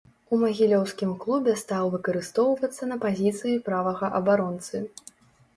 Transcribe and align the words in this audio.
У 0.35 0.37
магілёўскім 0.43 1.11
клубе 1.25 1.53
стаў 1.63 1.91
выкарыстоўвацца 1.95 2.83
на 2.91 2.97
пазіцыі 3.05 3.63
правага 3.69 4.11
абаронцы. 4.23 4.83